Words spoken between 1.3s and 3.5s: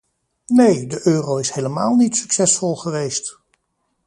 is helemaal niet succesvol geweest.